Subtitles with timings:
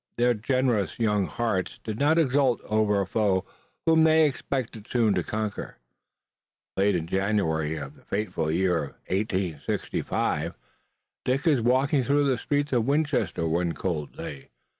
[0.17, 3.45] Their generous young hearts did not exult over a foe
[3.85, 5.77] whom they expected soon to conquer.
[6.75, 10.55] Late in January of the fateful year 1865
[11.23, 14.49] Dick was walking through the streets of Winchester one cold day.